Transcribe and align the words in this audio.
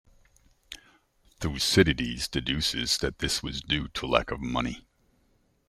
Thucydides 1.39 2.27
deduces 2.27 2.97
that 2.97 3.19
this 3.19 3.43
was 3.43 3.61
due 3.61 3.87
to 3.89 4.07
lack 4.07 4.31
of 4.31 4.39
money. 4.39 4.87